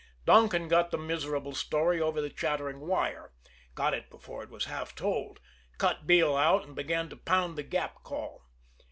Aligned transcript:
Donkin 0.25 0.67
got 0.67 0.89
the 0.89 0.97
miserable 0.97 1.53
story 1.53 2.01
over 2.01 2.21
the 2.21 2.31
chattering 2.31 2.79
wire 2.79 3.31
got 3.75 3.93
it 3.93 4.09
before 4.09 4.41
it 4.41 4.49
was 4.49 4.65
half 4.65 4.95
told 4.95 5.39
cut 5.77 6.07
Beale 6.07 6.35
out 6.35 6.65
and 6.65 6.75
began 6.75 7.07
to 7.09 7.15
pound 7.15 7.55
the 7.55 7.61
Gap 7.61 8.01
call. 8.01 8.41